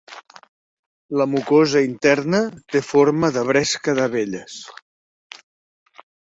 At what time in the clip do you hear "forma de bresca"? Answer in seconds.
2.87-3.95